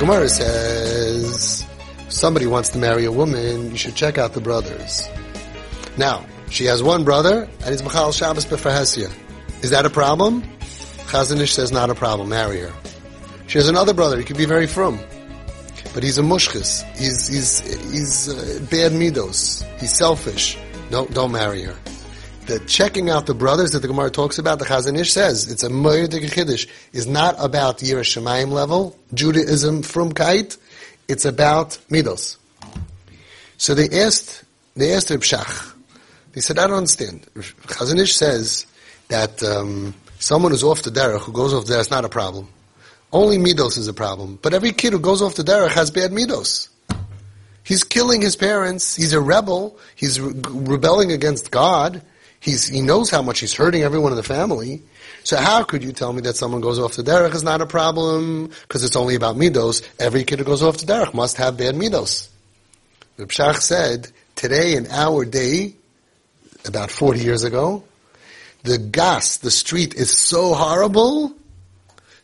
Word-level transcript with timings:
Gemara 0.00 0.30
says 0.30 1.62
somebody 2.08 2.46
wants 2.46 2.70
to 2.70 2.78
marry 2.78 3.04
a 3.04 3.12
woman, 3.12 3.70
you 3.70 3.76
should 3.76 3.94
check 3.94 4.16
out 4.16 4.32
the 4.32 4.40
brothers. 4.40 5.06
Now, 5.98 6.24
she 6.48 6.64
has 6.64 6.82
one 6.82 7.04
brother, 7.04 7.46
and 7.60 7.68
he's 7.70 7.82
Machal 7.82 8.10
Shabbos 8.10 8.46
Befrahesia. 8.46 9.12
Is 9.62 9.68
that 9.68 9.84
a 9.84 9.90
problem? 9.90 10.42
Chazon 11.10 11.38
Ish 11.38 11.52
says 11.52 11.70
not 11.70 11.90
a 11.90 11.94
problem, 11.94 12.30
marry 12.30 12.60
her. 12.60 12.72
She 13.46 13.58
has 13.58 13.68
another 13.68 13.92
brother, 13.92 14.16
he 14.16 14.24
could 14.24 14.38
be 14.38 14.46
very 14.46 14.66
frum. 14.66 14.98
But 15.92 16.02
he's 16.02 16.16
a 16.16 16.22
mushkis. 16.22 16.82
He's, 16.96 17.26
he's, 17.26 17.60
he's 17.92 18.28
uh, 18.30 18.58
bad 18.70 18.92
midos. 18.92 19.62
He's 19.80 19.94
selfish. 19.94 20.56
No, 20.90 21.04
don't 21.08 21.32
marry 21.32 21.64
her. 21.64 21.76
The 22.46 22.58
checking 22.66 23.10
out 23.10 23.26
the 23.26 23.34
brothers 23.34 23.72
that 23.72 23.80
the 23.80 23.88
Gemara 23.88 24.10
talks 24.10 24.38
about, 24.38 24.58
the 24.58 24.64
Chazon 24.64 24.98
Ish 24.98 25.12
says, 25.12 25.50
it's 25.50 25.62
a 25.62 25.68
Moedik 25.68 26.22
Chiddush, 26.30 26.68
is 26.92 27.06
not 27.06 27.36
about 27.38 27.78
Yerushalayim 27.78 28.50
level, 28.50 28.98
Judaism 29.14 29.82
from 29.82 30.12
Kite, 30.12 30.56
it's 31.06 31.24
about 31.24 31.78
midos. 31.90 32.36
So 33.56 33.74
they 33.74 33.88
asked, 34.02 34.42
they 34.74 34.92
asked 34.92 35.10
Reb 35.10 35.20
Shach, 35.20 35.74
they 36.32 36.40
said, 36.40 36.58
I 36.58 36.66
don't 36.66 36.78
understand. 36.78 37.26
Chazon 37.34 38.00
Ish 38.00 38.16
says 38.16 38.66
that 39.08 39.42
um, 39.42 39.94
someone 40.18 40.52
who's 40.52 40.64
off 40.64 40.82
the 40.82 40.90
derech, 40.90 41.20
who 41.20 41.32
goes 41.32 41.52
off 41.52 41.66
the 41.66 41.74
derech, 41.74 41.80
is 41.80 41.90
not 41.90 42.04
a 42.04 42.08
problem. 42.08 42.48
Only 43.12 43.38
midos 43.38 43.76
is 43.76 43.88
a 43.88 43.92
problem. 43.92 44.38
But 44.40 44.54
every 44.54 44.72
kid 44.72 44.92
who 44.92 45.00
goes 45.00 45.20
off 45.20 45.34
the 45.34 45.42
derech 45.42 45.72
has 45.72 45.90
bad 45.90 46.12
midos. 46.12 46.68
He's 47.64 47.84
killing 47.84 48.22
his 48.22 48.36
parents. 48.36 48.96
He's 48.96 49.12
a 49.12 49.20
rebel. 49.20 49.78
He's 49.94 50.20
re- 50.20 50.32
rebelling 50.48 51.12
against 51.12 51.50
God. 51.50 52.02
He's, 52.40 52.66
he 52.66 52.80
knows 52.80 53.10
how 53.10 53.20
much 53.20 53.40
he's 53.40 53.54
hurting 53.54 53.82
everyone 53.82 54.12
in 54.12 54.16
the 54.16 54.22
family. 54.22 54.82
So 55.24 55.36
how 55.36 55.62
could 55.62 55.84
you 55.84 55.92
tell 55.92 56.12
me 56.12 56.22
that 56.22 56.36
someone 56.36 56.62
goes 56.62 56.78
off 56.78 56.96
the 56.96 57.02
derech 57.02 57.34
is 57.34 57.42
not 57.42 57.60
a 57.60 57.66
problem 57.66 58.50
because 58.62 58.82
it's 58.82 58.96
only 58.96 59.14
about 59.14 59.36
midos? 59.36 59.86
Every 59.98 60.24
kid 60.24 60.38
who 60.38 60.46
goes 60.46 60.62
off 60.62 60.78
the 60.78 60.86
derech 60.86 61.12
must 61.12 61.36
have 61.36 61.58
bad 61.58 61.74
midos. 61.74 62.28
Reb 63.18 63.30
said, 63.32 64.10
today 64.34 64.74
in 64.74 64.86
our 64.86 65.26
day, 65.26 65.74
about 66.64 66.90
40 66.90 67.20
years 67.20 67.44
ago, 67.44 67.84
the 68.62 68.78
gas, 68.78 69.36
the 69.36 69.50
street 69.50 69.94
is 69.94 70.10
so 70.10 70.54
horrible 70.54 71.34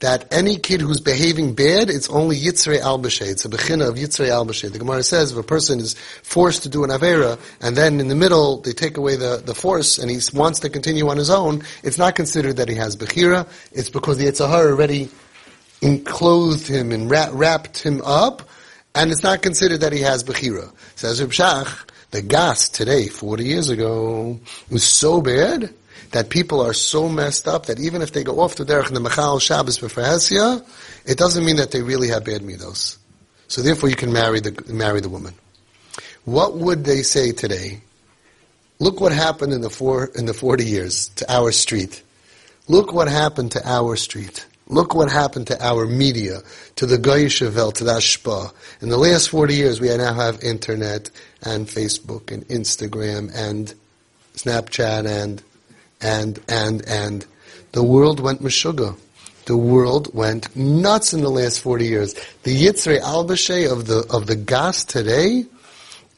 that 0.00 0.32
any 0.32 0.56
kid 0.56 0.80
who's 0.80 1.00
behaving 1.00 1.54
bad, 1.54 1.90
it's 1.90 2.08
only 2.08 2.36
Yitzrei 2.36 2.80
al 2.80 2.98
-Bashay. 2.98 3.26
It's 3.26 3.44
a 3.44 3.48
bechina 3.48 3.88
of 3.88 3.96
Yitzrei 3.96 4.28
al 4.28 4.44
The 4.44 4.78
Gemara 4.78 5.02
says 5.02 5.32
if 5.32 5.38
a 5.38 5.42
person 5.42 5.80
is 5.80 5.94
forced 6.22 6.62
to 6.62 6.68
do 6.68 6.84
an 6.84 6.90
Avera, 6.90 7.38
and 7.60 7.76
then 7.76 8.00
in 8.00 8.08
the 8.08 8.14
middle 8.14 8.60
they 8.60 8.72
take 8.72 8.96
away 8.96 9.16
the, 9.16 9.42
the 9.44 9.54
force, 9.54 9.98
and 9.98 10.10
he 10.10 10.20
wants 10.32 10.60
to 10.60 10.70
continue 10.70 11.08
on 11.08 11.16
his 11.16 11.30
own, 11.30 11.62
it's 11.82 11.98
not 11.98 12.14
considered 12.14 12.56
that 12.56 12.68
he 12.68 12.76
has 12.76 12.96
Bechira, 12.96 13.46
it's 13.72 13.90
because 13.90 14.18
the 14.18 14.26
Yetzer 14.26 14.48
Hara 14.48 14.70
already 14.70 15.08
enclosed 15.80 16.66
him 16.68 16.92
and 16.92 17.10
wrapped 17.10 17.82
him 17.82 18.00
up, 18.04 18.48
and 18.94 19.10
it's 19.10 19.22
not 19.22 19.42
considered 19.42 19.80
that 19.80 19.92
he 19.92 20.00
has 20.00 20.24
Bechira. 20.24 20.72
Says 20.96 21.20
Reb 21.20 21.30
Shach, 21.30 21.87
the 22.10 22.22
gas 22.22 22.68
today, 22.68 23.08
40 23.08 23.44
years 23.44 23.68
ago, 23.68 24.40
was 24.70 24.84
so 24.84 25.20
bad 25.20 25.72
that 26.12 26.30
people 26.30 26.60
are 26.60 26.72
so 26.72 27.08
messed 27.08 27.46
up 27.46 27.66
that 27.66 27.78
even 27.78 28.00
if 28.00 28.12
they 28.12 28.24
go 28.24 28.40
off 28.40 28.54
to 28.56 28.64
derech 28.64 28.86
Mechal 28.86 29.40
Shabbos 29.40 29.78
B'Frahesia, 29.78 30.66
it 31.04 31.18
doesn't 31.18 31.44
mean 31.44 31.56
that 31.56 31.70
they 31.70 31.82
really 31.82 32.08
have 32.08 32.24
bad 32.24 32.42
midos. 32.42 32.96
So 33.48 33.62
therefore 33.62 33.88
you 33.88 33.96
can 33.96 34.12
marry 34.12 34.40
the, 34.40 34.72
marry 34.72 35.00
the 35.00 35.08
woman. 35.08 35.34
What 36.24 36.56
would 36.56 36.84
they 36.84 37.02
say 37.02 37.32
today? 37.32 37.80
Look 38.78 39.00
what 39.00 39.12
happened 39.12 39.52
in 39.52 39.60
the 39.60 39.70
four, 39.70 40.06
in 40.14 40.26
the 40.26 40.34
40 40.34 40.64
years 40.64 41.08
to 41.16 41.30
our 41.32 41.52
street. 41.52 42.02
Look 42.68 42.92
what 42.92 43.08
happened 43.08 43.52
to 43.52 43.66
our 43.68 43.96
street. 43.96 44.46
Look 44.68 44.94
what 44.94 45.10
happened 45.10 45.46
to 45.48 45.64
our 45.64 45.86
media, 45.86 46.40
to 46.76 46.86
the 46.86 46.96
Goyishavel, 46.96 47.72
to 47.74 47.84
the 47.84 47.92
Ashpa. 47.92 48.52
In 48.82 48.90
the 48.90 48.98
last 48.98 49.30
40 49.30 49.54
years, 49.54 49.80
we 49.80 49.88
now 49.96 50.12
have 50.12 50.42
internet 50.42 51.10
and 51.42 51.66
Facebook 51.66 52.30
and 52.30 52.46
Instagram 52.48 53.30
and 53.34 53.74
Snapchat 54.34 55.06
and 55.06 55.42
and, 56.00 56.38
and, 56.48 56.86
and. 56.86 57.26
The 57.72 57.82
world 57.82 58.20
went 58.20 58.42
meshuga. 58.42 58.96
The 59.46 59.56
world 59.56 60.14
went 60.14 60.54
nuts 60.54 61.12
in 61.12 61.22
the 61.22 61.30
last 61.30 61.60
40 61.60 61.86
years. 61.86 62.14
The 62.42 62.66
Yitzrei 62.66 63.00
Albashe 63.00 63.70
of 63.70 63.86
the, 63.86 64.06
of 64.10 64.26
the 64.26 64.36
gas 64.36 64.84
today, 64.84 65.46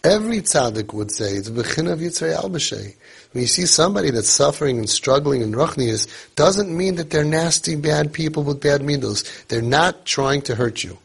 every 0.02 0.38
tzaddik 0.38 0.92
would 0.92 1.10
say, 1.10 1.32
it's 1.32 1.50
bechin 1.50 1.86
of 1.86 1.98
Yitzrei 1.98 2.36
Albashe. 2.36 2.94
When 3.32 3.42
you 3.42 3.46
see 3.46 3.66
somebody 3.66 4.10
that's 4.10 4.28
suffering 4.28 4.78
and 4.78 4.88
struggling 4.88 5.42
in 5.42 5.52
Ruchnias, 5.52 6.08
doesn't 6.34 6.76
mean 6.76 6.96
that 6.96 7.10
they're 7.10 7.24
nasty, 7.24 7.76
bad 7.76 8.12
people 8.12 8.42
with 8.42 8.60
bad 8.60 8.80
midos. 8.80 9.46
They're 9.46 9.62
not 9.62 10.04
trying 10.04 10.42
to 10.42 10.54
hurt 10.54 10.82
you. 10.82 10.98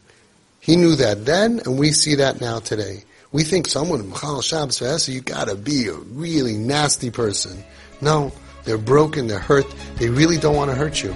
He 0.60 0.76
knew 0.76 0.96
that 0.96 1.24
then, 1.24 1.60
and 1.64 1.78
we 1.78 1.92
see 1.92 2.16
that 2.16 2.40
now 2.40 2.58
today. 2.58 3.04
We 3.32 3.44
think 3.44 3.68
someone 3.68 4.00
in 4.00 4.08
Machal 4.08 4.40
Shabbos 4.40 5.08
you 5.08 5.20
gotta 5.20 5.54
be 5.54 5.88
a 5.88 5.92
really 5.92 6.56
nasty 6.56 7.10
person. 7.10 7.62
No, 8.00 8.32
they're 8.64 8.78
broken, 8.78 9.26
they're 9.26 9.38
hurt. 9.38 9.66
They 9.96 10.08
really 10.08 10.38
don't 10.38 10.56
want 10.56 10.70
to 10.70 10.76
hurt 10.76 11.02
you. 11.02 11.14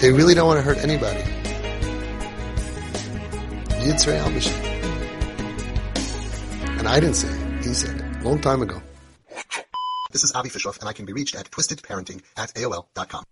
They 0.00 0.12
really 0.12 0.34
don't 0.34 0.46
want 0.46 0.58
to 0.58 0.62
hurt 0.62 0.78
anybody. 0.78 1.22
Yitzrei 3.82 4.18
Al 4.18 4.73
And 6.84 6.92
I 6.92 7.00
didn't 7.00 7.16
say 7.16 7.28
it. 7.28 7.64
He 7.64 7.72
said 7.72 7.96
it. 7.98 8.22
Long 8.22 8.38
time 8.42 8.60
ago. 8.60 8.82
This 10.12 10.22
is 10.22 10.32
Avi 10.34 10.50
Fishoff, 10.50 10.78
and 10.80 10.86
I 10.86 10.92
can 10.92 11.06
be 11.06 11.14
reached 11.14 11.34
at 11.34 11.50
twistedparenting 11.50 12.20
at 12.36 12.52
AOL.com. 12.52 13.24